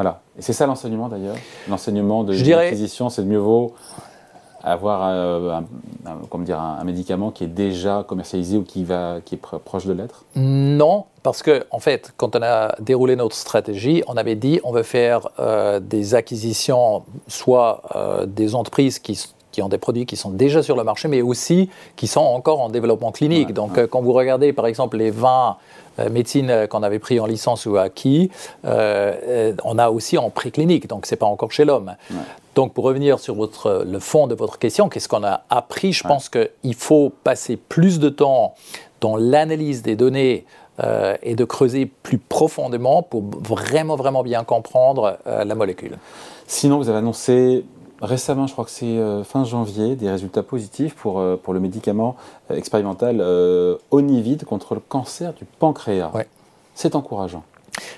Voilà. 0.01 0.21
Et 0.35 0.41
c'est 0.41 0.53
ça 0.53 0.65
l'enseignement 0.65 1.09
d'ailleurs 1.09 1.35
L'enseignement 1.69 2.23
de 2.23 2.33
l'acquisition, 2.33 3.09
c'est 3.09 3.21
de 3.21 3.27
mieux 3.27 3.37
vaut 3.37 3.75
avoir 4.63 5.07
euh, 5.07 5.59
un, 6.05 6.39
dire, 6.39 6.59
un, 6.59 6.83
médicament 6.83 7.29
qui 7.29 7.43
est 7.43 7.47
déjà 7.47 8.03
commercialisé 8.07 8.57
ou 8.57 8.63
qui, 8.63 8.83
va, 8.83 9.17
qui 9.23 9.35
est 9.35 9.37
proche 9.37 9.85
de 9.85 9.93
l'être? 9.93 10.25
Non, 10.35 11.05
parce 11.21 11.43
que 11.43 11.65
en 11.69 11.79
fait, 11.79 12.13
quand 12.17 12.35
on 12.35 12.41
a 12.41 12.75
déroulé 12.79 13.15
notre 13.15 13.35
stratégie, 13.35 14.03
on 14.07 14.17
avait 14.17 14.35
dit 14.35 14.59
on 14.63 14.71
veut 14.71 14.83
faire 14.83 15.29
euh, 15.39 15.79
des 15.79 16.15
acquisitions, 16.15 17.03
soit 17.27 17.83
euh, 17.95 18.25
des 18.25 18.55
entreprises 18.55 18.97
qui, 18.97 19.19
qui 19.51 19.61
ont 19.61 19.69
des 19.69 19.77
produits 19.77 20.05
qui 20.05 20.15
sont 20.15 20.31
déjà 20.31 20.63
sur 20.63 20.75
le 20.75 20.83
marché, 20.83 21.07
mais 21.07 21.21
aussi 21.21 21.69
qui 21.95 22.07
sont 22.07 22.21
encore 22.21 22.61
en 22.61 22.69
développement 22.69 23.11
clinique. 23.11 23.53
Donc, 23.53 23.79
quand 23.87 24.01
vous 24.01 24.13
regardez 24.13 24.53
par 24.53 24.67
exemple 24.67 24.97
les 24.97 25.11
20 25.11 25.57
euh, 25.99 26.09
médecine 26.09 26.49
euh, 26.49 26.67
qu'on 26.67 26.83
avait 26.83 26.99
pris 26.99 27.19
en 27.19 27.25
licence 27.25 27.65
ou 27.65 27.75
acquis, 27.75 28.31
euh, 28.63 29.53
on 29.65 29.77
a 29.77 29.89
aussi 29.89 30.17
en 30.17 30.29
préclinique, 30.29 30.87
donc 30.87 31.05
ce 31.05 31.13
n'est 31.13 31.17
pas 31.17 31.25
encore 31.25 31.51
chez 31.51 31.65
l'homme. 31.65 31.95
Donc 32.55 32.73
pour 32.73 32.85
revenir 32.85 33.19
sur 33.19 33.35
votre, 33.35 33.85
le 33.85 33.99
fond 33.99 34.27
de 34.27 34.35
votre 34.35 34.57
question, 34.57 34.87
qu'est-ce 34.87 35.09
qu'on 35.09 35.23
a 35.23 35.43
appris? 35.49 35.91
Je 35.91 36.03
pense 36.03 36.29
qu'il 36.29 36.75
faut 36.75 37.11
passer 37.23 37.57
plus 37.57 37.99
de 37.99 38.09
temps 38.09 38.55
dans 39.01 39.17
l'analyse 39.17 39.81
des 39.81 39.95
données 39.95 40.45
et 41.23 41.35
de 41.35 41.45
creuser 41.45 41.85
plus 41.85 42.17
profondément 42.17 43.03
pour 43.03 43.23
vraiment, 43.23 43.95
vraiment 43.95 44.23
bien 44.23 44.43
comprendre 44.43 45.17
la 45.25 45.55
molécule. 45.55 45.97
Sinon, 46.47 46.77
vous 46.77 46.89
avez 46.89 46.97
annoncé 46.97 47.63
récemment, 48.01 48.47
je 48.47 48.53
crois 48.53 48.65
que 48.65 48.71
c'est 48.71 48.85
euh, 48.85 49.23
fin 49.23 49.43
janvier, 49.43 49.95
des 49.95 50.09
résultats 50.09 50.43
positifs 50.43 50.95
pour, 50.95 51.19
euh, 51.19 51.39
pour 51.41 51.53
le 51.53 51.59
médicament 51.59 52.15
euh, 52.49 52.55
expérimental 52.55 53.21
Onivide 53.91 54.45
contre 54.45 54.75
le 54.75 54.81
cancer 54.81 55.33
du 55.33 55.45
pancréas. 55.45 56.11
C'est 56.75 56.95
encourageant. 56.95 57.43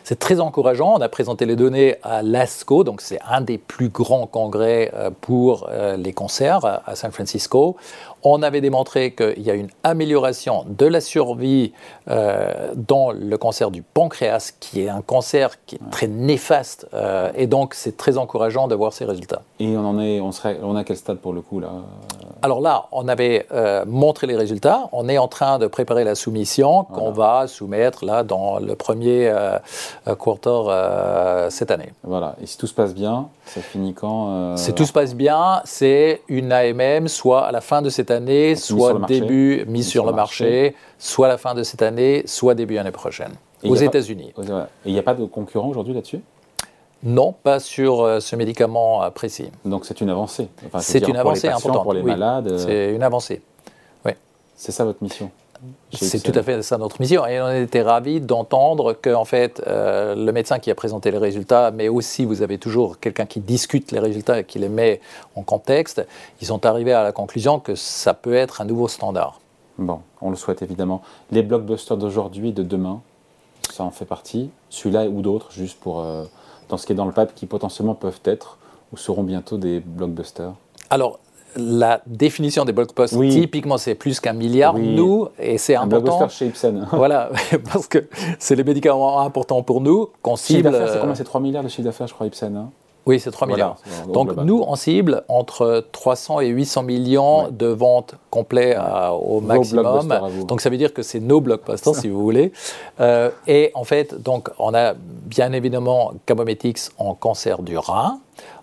C'est 0.03 0.19
très 0.19 0.39
encourageant. 0.39 0.93
On 0.95 1.01
a 1.01 1.09
présenté 1.09 1.45
les 1.45 1.55
données 1.55 1.95
à 2.03 2.21
l'ASCO, 2.21 2.83
donc 2.83 3.01
c'est 3.01 3.19
un 3.27 3.41
des 3.41 3.57
plus 3.57 3.89
grands 3.89 4.27
congrès 4.27 4.91
pour 5.21 5.69
les 5.97 6.13
cancers 6.13 6.63
à 6.85 6.95
San 6.95 7.11
Francisco 7.11 7.75
on 8.23 8.41
avait 8.41 8.61
démontré 8.61 9.13
qu'il 9.13 9.41
y 9.41 9.51
a 9.51 9.53
une 9.53 9.69
amélioration 9.83 10.65
de 10.67 10.85
la 10.85 11.01
survie 11.01 11.73
euh, 12.09 12.71
dans 12.75 13.11
le 13.11 13.37
cancer 13.37 13.69
du 13.69 13.81
pancréas, 13.81 14.53
qui 14.59 14.81
est 14.81 14.89
un 14.89 15.01
cancer 15.01 15.63
qui 15.65 15.75
est 15.75 15.89
très 15.91 16.07
néfaste, 16.07 16.87
euh, 16.93 17.31
et 17.35 17.47
donc 17.47 17.73
c'est 17.73 17.97
très 17.97 18.17
encourageant 18.17 18.67
de 18.67 18.75
voir 18.75 18.93
ces 18.93 19.05
résultats. 19.05 19.41
Et 19.59 19.75
on 19.75 19.85
en 19.85 19.99
est, 19.99 20.21
on 20.21 20.31
serait, 20.31 20.59
on 20.63 20.75
a 20.75 20.83
quel 20.83 20.97
stade 20.97 21.17
pour 21.17 21.33
le 21.33 21.41
coup 21.41 21.59
là? 21.59 21.69
Alors 22.41 22.59
là, 22.59 22.87
on 22.91 23.07
avait 23.07 23.47
euh, 23.53 23.85
montré 23.87 24.27
les 24.27 24.35
résultats. 24.35 24.89
On 24.91 25.07
est 25.07 25.17
en 25.17 25.29
train 25.29 25.59
de 25.59 25.67
préparer 25.67 26.03
la 26.03 26.15
soumission 26.15 26.83
qu'on 26.83 27.11
va 27.11 27.47
soumettre 27.47 28.03
là 28.03 28.23
dans 28.23 28.59
le 28.59 28.75
premier 28.75 29.33
quarter 30.19 31.49
cette 31.49 31.71
année. 31.71 31.93
Voilà. 32.03 32.35
Et 32.41 32.45
si 32.45 32.57
tout 32.57 32.67
se 32.67 32.73
passe 32.73 32.93
bien, 32.93 33.29
ça 33.45 33.61
finit 33.61 33.93
quand 33.93 34.57
Si 34.57 34.73
tout 34.73 34.85
se 34.85 34.91
passe 34.91 35.15
bien, 35.15 35.61
c'est 35.63 36.21
une 36.27 36.51
AMM, 36.51 37.07
soit 37.07 37.45
à 37.45 37.51
la 37.53 37.61
fin 37.61 37.81
de 37.81 37.89
cette 37.89 38.11
année 38.11 38.12
année, 38.13 38.55
soit 38.55 38.99
début 39.07 39.65
mis, 39.67 39.83
sur, 39.83 40.05
le 40.05 40.13
marché, 40.13 40.75
soit 40.97 41.27
la 41.27 41.37
fin 41.37 41.53
de 41.53 41.63
cette 41.63 41.81
année, 41.81 42.23
soit 42.25 42.55
début 42.55 42.77
année 42.77 42.91
prochaine, 42.91 43.33
aux 43.63 43.75
États-Unis. 43.75 44.33
Et 44.37 44.43
il 44.85 44.93
n'y 44.93 44.99
a 44.99 45.03
pas 45.03 45.13
de 45.13 45.25
concurrent 45.25 45.67
aujourd'hui 45.67 45.93
là-dessus? 45.93 46.21
Non, 47.03 47.33
pas 47.33 47.59
sur 47.59 48.21
ce 48.21 48.35
médicament 48.37 49.11
précis. 49.11 49.51
Donc 49.65 49.85
c'est 49.85 49.99
une 49.99 50.09
avancée. 50.09 50.47
c'est 50.79 51.05
une 51.07 51.17
avancée 51.17 51.49
importante. 51.49 51.83
Pour 51.83 51.93
les 51.93 52.01
malades. 52.01 52.57
C'est 52.57 52.93
une 52.93 53.03
avancée. 53.03 53.41
Oui. 54.05 54.13
C'est 54.55 54.71
ça 54.71 54.85
votre 54.85 55.03
mission? 55.03 55.29
C'est 55.91 56.21
tout 56.21 56.37
à 56.37 56.43
fait 56.43 56.61
ça 56.61 56.77
notre 56.77 56.99
mission. 56.99 57.25
Et 57.25 57.41
on 57.41 57.51
était 57.51 57.81
ravis 57.81 58.21
d'entendre 58.21 58.93
que, 58.93 59.13
en 59.13 59.25
fait, 59.25 59.61
euh, 59.67 60.15
le 60.15 60.31
médecin 60.31 60.59
qui 60.59 60.71
a 60.71 60.75
présenté 60.75 61.11
les 61.11 61.17
résultats, 61.17 61.71
mais 61.71 61.89
aussi 61.89 62.25
vous 62.25 62.41
avez 62.41 62.57
toujours 62.57 62.99
quelqu'un 62.99 63.25
qui 63.25 63.39
discute 63.39 63.91
les 63.91 63.99
résultats 63.99 64.39
et 64.39 64.43
qui 64.43 64.59
les 64.59 64.69
met 64.69 65.01
en 65.35 65.43
contexte, 65.43 66.05
ils 66.41 66.47
sont 66.47 66.65
arrivés 66.65 66.93
à 66.93 67.03
la 67.03 67.11
conclusion 67.11 67.59
que 67.59 67.75
ça 67.75 68.13
peut 68.13 68.33
être 68.33 68.61
un 68.61 68.65
nouveau 68.65 68.87
standard. 68.87 69.39
Bon, 69.77 70.01
on 70.21 70.29
le 70.29 70.35
souhaite 70.35 70.61
évidemment. 70.61 71.01
Les 71.31 71.41
blockbusters 71.41 71.97
d'aujourd'hui 71.97 72.49
et 72.49 72.53
de 72.53 72.63
demain, 72.63 73.01
ça 73.71 73.83
en 73.83 73.91
fait 73.91 74.05
partie. 74.05 74.49
Celui-là 74.69 75.07
ou 75.07 75.21
d'autres, 75.21 75.51
juste 75.51 75.79
pour 75.79 76.01
euh, 76.01 76.25
dans 76.69 76.77
ce 76.77 76.85
qui 76.85 76.91
est 76.91 76.95
dans 76.95 77.05
le 77.05 77.11
pape, 77.11 77.33
qui 77.33 77.45
potentiellement 77.45 77.95
peuvent 77.95 78.21
être 78.25 78.57
ou 78.91 78.97
seront 78.97 79.23
bientôt 79.23 79.57
des 79.57 79.79
blockbusters. 79.79 80.53
Alors, 80.89 81.19
la 81.55 82.01
définition 82.07 82.65
des 82.65 82.73
blockbusters, 82.73 83.19
typiquement, 83.29 83.77
c'est 83.77 83.95
plus 83.95 84.19
qu'un 84.19 84.33
milliard. 84.33 84.77
Nous, 84.77 85.27
et 85.39 85.57
c'est 85.57 85.75
important. 85.75 86.17
blockbuster 86.17 86.37
chez 86.37 86.47
Ipsen. 86.47 86.87
voilà, 86.91 87.29
parce 87.71 87.87
que 87.87 88.07
c'est 88.39 88.55
les 88.55 88.63
médicaments 88.63 89.21
importants 89.21 89.63
pour 89.63 89.81
nous 89.81 90.09
qu'on 90.21 90.35
cible. 90.35 90.71
C'est 90.91 90.99
combien? 90.99 91.15
C'est 91.15 91.23
3 91.23 91.41
milliards 91.41 91.63
de 91.63 91.69
chiffre 91.69 91.83
d'affaires, 91.83 92.07
je 92.07 92.13
crois, 92.13 92.27
Ipsen. 92.27 92.55
Hein 92.55 92.69
oui, 93.05 93.19
c'est 93.19 93.31
3 93.31 93.47
milliards. 93.47 93.77
Donc 94.13 94.35
nous, 94.37 94.63
on 94.65 94.75
cible 94.75 95.23
entre 95.27 95.85
300 95.91 96.39
et 96.39 96.47
800 96.47 96.83
millions 96.83 97.49
de 97.51 97.67
ventes 97.67 98.15
complètes 98.29 98.77
au 99.11 99.41
maximum. 99.41 100.07
Donc 100.47 100.61
ça 100.61 100.69
veut 100.69 100.77
dire 100.77 100.93
que 100.93 101.03
c'est 101.03 101.19
nos 101.19 101.41
blockbusters, 101.41 101.95
si 101.95 102.07
vous 102.07 102.21
voulez. 102.21 102.53
Euh, 103.01 103.29
et 103.47 103.71
en 103.73 103.83
fait, 103.83 104.21
donc 104.21 104.49
on 104.57 104.73
a 104.73 104.93
bien 104.93 105.51
évidemment 105.51 106.13
Cabometix 106.25 106.91
en 106.97 107.13
cancer 107.13 107.61
du 107.61 107.77
rein. 107.77 108.19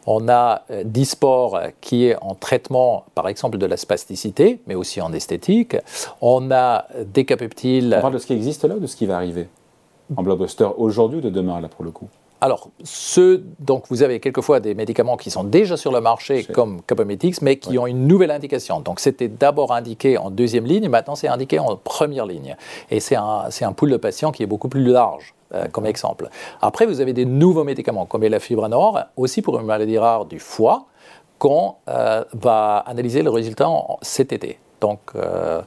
On 0.06 0.28
a 0.28 0.62
euh, 0.70 0.82
Disport 0.84 1.60
qui 1.80 2.06
est 2.06 2.16
en 2.20 2.34
traitement, 2.34 3.04
par 3.14 3.28
exemple, 3.28 3.58
de 3.58 3.66
la 3.66 3.76
spasticité, 3.76 4.60
mais 4.66 4.74
aussi 4.74 5.00
en 5.00 5.12
esthétique. 5.12 5.76
On 6.20 6.50
a 6.50 6.86
Decapeptyl. 7.14 7.94
On 7.98 8.00
parle 8.00 8.14
de 8.14 8.18
ce 8.18 8.26
qui 8.26 8.32
existe 8.32 8.64
là 8.64 8.76
ou 8.76 8.80
de 8.80 8.86
ce 8.86 8.96
qui 8.96 9.06
va 9.06 9.16
arriver 9.16 9.48
en 10.16 10.22
blockbuster 10.22 10.68
aujourd'hui 10.76 11.18
ou 11.18 11.22
de 11.22 11.30
demain, 11.30 11.60
là, 11.60 11.68
pour 11.68 11.84
le 11.84 11.90
coup? 11.90 12.08
Alors, 12.42 12.68
ceux, 12.82 13.44
donc 13.58 13.84
vous 13.90 14.02
avez 14.02 14.18
quelquefois 14.18 14.60
des 14.60 14.74
médicaments 14.74 15.18
qui 15.18 15.30
sont 15.30 15.44
déjà 15.44 15.76
sur 15.76 15.92
le 15.92 16.00
marché, 16.00 16.44
comme 16.44 16.80
Cabometix, 16.82 17.42
mais 17.42 17.58
qui 17.58 17.78
ont 17.78 17.86
une 17.86 18.06
nouvelle 18.06 18.30
indication. 18.30 18.80
Donc, 18.80 18.98
c'était 18.98 19.28
d'abord 19.28 19.72
indiqué 19.72 20.16
en 20.16 20.30
deuxième 20.30 20.64
ligne, 20.64 20.88
maintenant 20.88 21.14
c'est 21.14 21.28
indiqué 21.28 21.58
en 21.58 21.76
première 21.76 22.24
ligne. 22.24 22.56
Et 22.90 22.98
c'est 22.98 23.16
un, 23.16 23.44
un 23.60 23.72
pool 23.72 23.90
de 23.90 23.98
patients 23.98 24.32
qui 24.32 24.42
est 24.42 24.46
beaucoup 24.46 24.68
plus 24.68 24.84
large. 24.84 25.34
Euh, 25.52 25.66
comme 25.72 25.86
exemple. 25.86 26.28
Après, 26.62 26.86
vous 26.86 27.00
avez 27.00 27.12
des 27.12 27.24
nouveaux 27.24 27.64
médicaments, 27.64 28.06
comme 28.06 28.22
la 28.22 28.38
fibranor, 28.38 29.00
aussi 29.16 29.42
pour 29.42 29.58
une 29.58 29.66
maladie 29.66 29.98
rare 29.98 30.24
du 30.24 30.38
foie, 30.38 30.84
qu'on 31.40 31.74
euh, 31.88 32.22
va 32.34 32.78
analyser 32.86 33.22
le 33.22 33.30
résultat 33.30 33.68
cet 34.00 34.32
été. 34.32 34.60
Donc, 34.80 35.00
euh, 35.16 35.60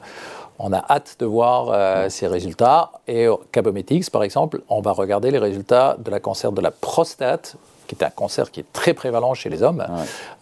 on 0.58 0.72
a 0.72 0.82
hâte 0.88 1.16
de 1.18 1.26
voir 1.26 2.10
ces 2.10 2.28
résultats. 2.28 2.92
Et 3.08 3.26
au 3.26 3.42
Cabometix, 3.50 4.08
par 4.08 4.22
exemple, 4.22 4.62
on 4.68 4.80
va 4.80 4.92
regarder 4.92 5.30
les 5.30 5.38
résultats 5.38 5.96
de 5.98 6.10
la 6.10 6.20
cancer 6.20 6.52
de 6.52 6.60
la 6.60 6.70
prostate, 6.70 7.56
qui 7.88 7.96
est 7.96 8.04
un 8.04 8.10
cancer 8.10 8.50
qui 8.52 8.60
est 8.60 8.72
très 8.72 8.94
prévalent 8.94 9.34
chez 9.34 9.50
les 9.50 9.64
hommes. 9.64 9.84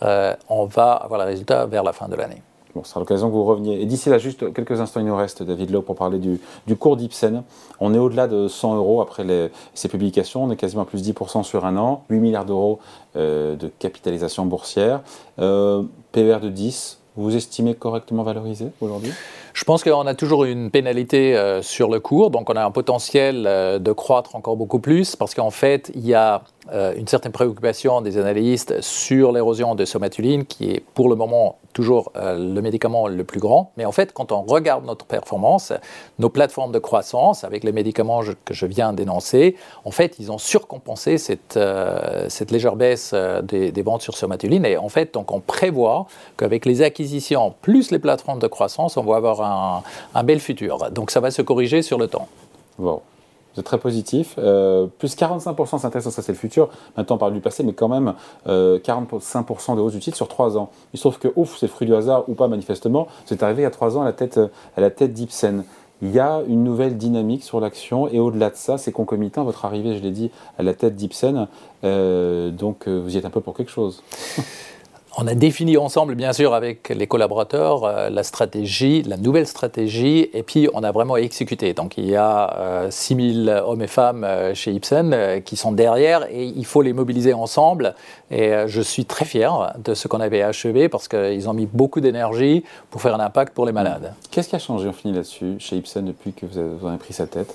on 0.02 0.66
va 0.66 0.92
avoir 0.92 1.18
les 1.20 1.26
résultats 1.26 1.64
vers 1.64 1.82
la 1.82 1.94
fin 1.94 2.08
de 2.08 2.14
l'année. 2.14 2.42
Bon, 2.74 2.82
ce 2.84 2.90
sera 2.90 3.00
l'occasion 3.00 3.28
que 3.28 3.34
vous 3.34 3.44
reveniez. 3.44 3.82
Et 3.82 3.84
d'ici 3.84 4.08
là, 4.08 4.16
juste 4.16 4.52
quelques 4.54 4.80
instants, 4.80 5.00
il 5.00 5.06
nous 5.06 5.16
reste, 5.16 5.42
David 5.42 5.70
Lowe, 5.70 5.82
pour 5.82 5.94
parler 5.94 6.18
du, 6.18 6.40
cours 6.76 6.96
d'Ipsen. 6.96 7.42
On 7.80 7.92
est 7.92 7.98
au-delà 7.98 8.28
de 8.28 8.48
100 8.48 8.76
euros 8.76 9.02
après 9.02 9.26
ces 9.74 9.88
publications. 9.88 10.44
On 10.44 10.50
est 10.50 10.56
quasiment 10.56 10.82
à 10.82 10.86
plus 10.86 11.02
10% 11.02 11.42
sur 11.42 11.66
un 11.66 11.76
an. 11.76 12.04
8 12.08 12.18
milliards 12.20 12.46
d'euros 12.46 12.78
euh, 13.16 13.56
de 13.56 13.70
capitalisation 13.78 14.46
boursière. 14.46 15.00
Euh, 15.38 15.82
PER 16.12 16.38
de 16.42 16.48
10. 16.48 16.98
Vous 17.14 17.36
estimez 17.36 17.74
correctement 17.74 18.22
valorisé 18.22 18.68
aujourd'hui? 18.80 19.12
Je 19.52 19.64
pense 19.64 19.84
qu'on 19.84 20.06
a 20.06 20.14
toujours 20.14 20.44
une 20.44 20.70
pénalité 20.70 21.36
euh, 21.36 21.60
sur 21.60 21.90
le 21.90 22.00
cours, 22.00 22.30
donc 22.30 22.48
on 22.48 22.56
a 22.56 22.64
un 22.64 22.70
potentiel 22.70 23.42
de 23.42 23.92
croître 23.92 24.34
encore 24.34 24.56
beaucoup 24.56 24.78
plus, 24.78 25.14
parce 25.14 25.34
qu'en 25.34 25.50
fait, 25.50 25.92
il 25.94 26.06
y 26.06 26.14
a 26.14 26.42
euh, 26.70 26.94
une 26.96 27.08
certaine 27.08 27.32
préoccupation 27.32 28.02
des 28.02 28.18
analystes 28.18 28.80
sur 28.82 29.32
l'érosion 29.32 29.74
de 29.74 29.84
somatuline, 29.84 30.46
qui 30.46 30.70
est 30.70 30.84
pour 30.94 31.08
le 31.08 31.16
moment 31.16 31.58
toujours 31.72 32.12
euh, 32.14 32.38
le 32.38 32.62
médicament 32.62 33.08
le 33.08 33.24
plus 33.24 33.40
grand. 33.40 33.72
Mais 33.76 33.84
en 33.84 33.90
fait, 33.90 34.12
quand 34.12 34.30
on 34.30 34.42
regarde 34.42 34.84
notre 34.84 35.04
performance, 35.04 35.72
nos 36.20 36.28
plateformes 36.28 36.70
de 36.70 36.78
croissance, 36.78 37.42
avec 37.42 37.64
les 37.64 37.72
médicaments 37.72 38.20
que 38.44 38.54
je 38.54 38.66
viens 38.66 38.92
d'énoncer, 38.92 39.56
en 39.84 39.90
fait, 39.90 40.20
ils 40.20 40.30
ont 40.30 40.38
surcompensé 40.38 41.18
cette, 41.18 41.56
euh, 41.56 42.28
légère 42.50 42.76
baisse 42.76 43.12
des, 43.42 43.82
ventes 43.82 44.02
sur 44.02 44.16
somatuline. 44.16 44.64
Et 44.64 44.76
en 44.76 44.88
fait, 44.88 45.14
donc, 45.14 45.32
on 45.32 45.40
prévoit 45.40 46.06
qu'avec 46.36 46.64
les 46.64 46.82
acquisitions 46.82 47.54
plus 47.60 47.90
les 47.90 47.98
plateformes 47.98 48.38
de 48.38 48.46
croissance, 48.46 48.96
on 48.96 49.02
va 49.02 49.16
avoir 49.16 49.40
un, 49.40 49.82
un 50.14 50.22
bel 50.22 50.38
futur. 50.38 50.90
Donc, 50.92 51.10
ça 51.10 51.18
va 51.18 51.32
se 51.32 51.42
corriger 51.42 51.82
sur 51.82 51.98
le 51.98 52.06
temps. 52.06 52.28
Bon. 52.78 53.00
Êtes 53.56 53.64
très 53.64 53.78
positif. 53.78 54.36
Euh, 54.38 54.86
plus 54.98 55.16
45%, 55.16 55.78
c'est 55.78 55.86
intéressant, 55.86 56.10
ça 56.10 56.22
c'est 56.22 56.32
le 56.32 56.38
futur. 56.38 56.68
Maintenant 56.96 57.16
on 57.16 57.18
parle 57.18 57.34
du 57.34 57.40
passé, 57.40 57.62
mais 57.62 57.72
quand 57.72 57.88
même 57.88 58.14
45% 58.46 58.46
euh, 58.48 59.76
de 59.76 59.80
hausse 59.80 59.92
du 59.92 60.00
titre 60.00 60.16
sur 60.16 60.28
3 60.28 60.56
ans. 60.56 60.70
Il 60.94 60.98
se 60.98 61.02
trouve 61.02 61.18
que, 61.18 61.28
ouf, 61.36 61.56
c'est 61.58 61.68
fruit 61.68 61.86
du 61.86 61.94
hasard 61.94 62.28
ou 62.28 62.34
pas 62.34 62.48
manifestement, 62.48 63.08
c'est 63.26 63.42
arrivé 63.42 63.62
il 63.62 63.64
y 63.64 63.66
a 63.66 63.70
3 63.70 63.98
ans 63.98 64.02
à 64.02 64.06
la 64.06 64.12
tête, 64.12 64.40
à 64.76 64.80
la 64.80 64.90
tête 64.90 65.12
d'Ipsen. 65.12 65.64
Il 66.00 66.10
y 66.10 66.18
a 66.18 66.42
une 66.48 66.64
nouvelle 66.64 66.96
dynamique 66.96 67.44
sur 67.44 67.60
l'action 67.60 68.08
et 68.08 68.18
au-delà 68.18 68.50
de 68.50 68.56
ça, 68.56 68.76
c'est 68.76 68.90
concomitant 68.90 69.44
votre 69.44 69.64
arrivée, 69.64 69.96
je 69.96 70.02
l'ai 70.02 70.10
dit, 70.10 70.30
à 70.58 70.62
la 70.62 70.74
tête 70.74 70.96
d'Ipsen. 70.96 71.46
Euh, 71.84 72.50
donc 72.50 72.88
vous 72.88 73.14
y 73.14 73.18
êtes 73.18 73.24
un 73.24 73.30
peu 73.30 73.40
pour 73.40 73.54
quelque 73.54 73.70
chose. 73.70 74.02
On 75.18 75.26
a 75.26 75.34
défini 75.34 75.76
ensemble, 75.76 76.14
bien 76.14 76.32
sûr, 76.32 76.54
avec 76.54 76.88
les 76.88 77.06
collaborateurs, 77.06 77.84
euh, 77.84 78.08
la 78.08 78.22
stratégie, 78.22 79.02
la 79.02 79.18
nouvelle 79.18 79.46
stratégie, 79.46 80.30
et 80.32 80.42
puis 80.42 80.70
on 80.72 80.82
a 80.82 80.90
vraiment 80.90 81.18
exécuté. 81.18 81.74
Donc 81.74 81.98
il 81.98 82.06
y 82.06 82.16
a 82.16 82.86
6000 82.88 83.48
euh, 83.48 83.62
hommes 83.62 83.82
et 83.82 83.88
femmes 83.88 84.24
euh, 84.24 84.54
chez 84.54 84.72
Ipsen 84.72 85.42
qui 85.44 85.56
sont 85.56 85.72
derrière, 85.72 86.24
et 86.30 86.46
il 86.46 86.64
faut 86.64 86.80
les 86.80 86.94
mobiliser 86.94 87.34
ensemble. 87.34 87.94
Et 88.30 88.52
je 88.66 88.80
suis 88.80 89.04
très 89.04 89.26
fier 89.26 89.74
de 89.84 89.92
ce 89.92 90.08
qu'on 90.08 90.20
avait 90.20 90.42
achevé, 90.42 90.88
parce 90.88 91.08
qu'ils 91.08 91.46
ont 91.46 91.52
mis 91.52 91.66
beaucoup 91.66 92.00
d'énergie 92.00 92.64
pour 92.90 93.02
faire 93.02 93.14
un 93.14 93.20
impact 93.20 93.52
pour 93.52 93.66
les 93.66 93.72
malades. 93.72 94.14
Qu'est-ce 94.30 94.48
qui 94.48 94.56
a 94.56 94.58
changé, 94.58 94.88
on 94.88 94.94
finit 94.94 95.12
là-dessus, 95.12 95.56
chez 95.58 95.76
Ipsen, 95.76 96.06
depuis 96.06 96.32
que 96.32 96.46
vous 96.46 96.86
avez 96.86 96.96
pris 96.96 97.12
sa 97.12 97.26
tête? 97.26 97.54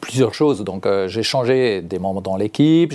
Plusieurs 0.00 0.34
choses. 0.34 0.64
Donc, 0.64 0.86
euh, 0.86 1.08
j'ai 1.08 1.22
changé 1.22 1.82
des 1.82 1.98
membres 1.98 2.22
dans 2.22 2.36
l'équipe, 2.36 2.92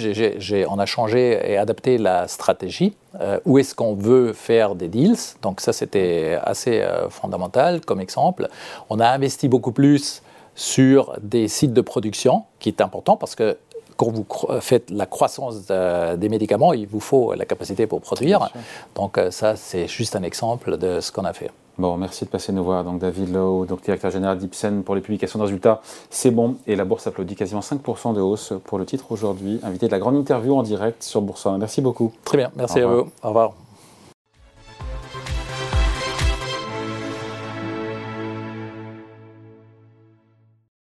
on 0.68 0.80
a 0.80 0.86
changé 0.86 1.40
et 1.52 1.58
adapté 1.58 1.98
la 1.98 2.28
stratégie. 2.28 2.94
Euh, 3.22 3.40
où 3.46 3.58
est-ce 3.58 3.74
qu'on 3.74 3.96
veut 3.96 4.34
faire 4.34 4.76
des 4.76 4.88
deals? 4.88 5.16
Donc, 5.42 5.62
ça, 5.62 5.72
c'était 5.72 6.38
assez 6.44 6.82
euh, 6.82 7.10
fondamental 7.10 7.82
comme 7.82 8.02
exemple. 8.02 8.50
On 8.90 9.00
a 9.00 9.08
investi 9.08 9.48
beaucoup 9.48 9.72
plus 9.72 10.22
sur 10.56 11.14
des 11.22 11.48
sites 11.48 11.74
de 11.74 11.82
production, 11.82 12.44
qui 12.60 12.70
est 12.70 12.82
important 12.82 13.18
parce 13.18 13.36
que 13.36 13.58
quand 13.98 14.12
vous 14.12 14.26
faites 14.60 14.90
la 14.90 15.06
croissance 15.06 15.68
des 15.68 16.30
médicaments, 16.30 16.74
il 16.74 16.88
vous 16.88 17.00
faut 17.00 17.34
la 17.34 17.46
capacité 17.46 17.88
pour 17.88 18.02
produire. 18.02 18.50
Donc, 18.96 19.20
ça, 19.30 19.56
c'est 19.56 19.88
juste 19.88 20.16
un 20.16 20.24
exemple 20.24 20.78
de 20.78 21.00
ce 21.00 21.12
qu'on 21.12 21.26
a 21.26 21.34
fait. 21.34 21.52
Bon, 21.78 21.98
merci 21.98 22.24
de 22.24 22.30
passer 22.30 22.54
nous 22.54 22.64
voir. 22.64 22.84
Donc, 22.86 23.00
David 23.00 23.34
Lowe, 23.34 23.66
donc 23.66 23.84
directeur 23.84 24.10
général 24.10 24.38
d'Ipsen 24.38 24.84
pour 24.84 24.96
les 24.96 25.02
publications 25.02 25.40
de 25.40 25.44
résultats. 25.44 25.82
C'est 26.10 26.32
bon. 26.32 26.56
Et 26.68 26.76
la 26.76 26.86
bourse 26.86 27.06
applaudit 27.08 27.36
quasiment 27.36 27.60
5% 27.60 28.14
de 28.14 28.22
hausse 28.22 28.54
pour 28.64 28.78
le 28.78 28.86
titre 28.86 29.12
aujourd'hui. 29.12 29.60
Invité 29.64 29.88
de 29.88 29.92
la 29.92 30.00
grande 30.00 30.16
interview 30.16 30.56
en 30.56 30.64
direct 30.64 31.04
sur 31.04 31.22
Boursorama. 31.22 31.60
Merci 31.60 31.82
beaucoup. 31.82 32.14
Très 32.24 32.38
bien. 32.38 32.52
Merci 32.56 32.80
à 32.80 32.88
vous. 32.88 33.10
Au 33.24 33.28
revoir. 33.28 33.65